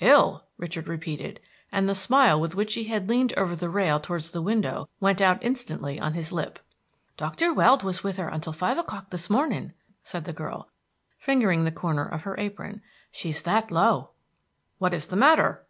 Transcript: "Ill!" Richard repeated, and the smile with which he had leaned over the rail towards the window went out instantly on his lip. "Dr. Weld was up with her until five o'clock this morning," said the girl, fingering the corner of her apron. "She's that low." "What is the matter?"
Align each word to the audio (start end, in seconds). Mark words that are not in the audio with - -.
"Ill!" 0.00 0.44
Richard 0.56 0.88
repeated, 0.88 1.38
and 1.70 1.88
the 1.88 1.94
smile 1.94 2.40
with 2.40 2.56
which 2.56 2.74
he 2.74 2.82
had 2.86 3.08
leaned 3.08 3.32
over 3.36 3.54
the 3.54 3.68
rail 3.70 4.00
towards 4.00 4.32
the 4.32 4.42
window 4.42 4.88
went 4.98 5.20
out 5.20 5.38
instantly 5.40 6.00
on 6.00 6.14
his 6.14 6.32
lip. 6.32 6.58
"Dr. 7.16 7.54
Weld 7.54 7.84
was 7.84 7.98
up 7.98 8.02
with 8.04 8.16
her 8.16 8.26
until 8.28 8.52
five 8.52 8.76
o'clock 8.76 9.10
this 9.10 9.30
morning," 9.30 9.74
said 10.02 10.24
the 10.24 10.32
girl, 10.32 10.68
fingering 11.20 11.62
the 11.62 11.70
corner 11.70 12.04
of 12.08 12.22
her 12.22 12.34
apron. 12.40 12.82
"She's 13.12 13.40
that 13.42 13.70
low." 13.70 14.10
"What 14.78 14.92
is 14.94 15.06
the 15.06 15.14
matter?" 15.16 15.64